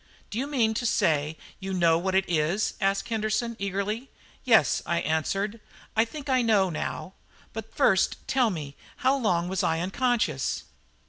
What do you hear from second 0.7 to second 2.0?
to say you know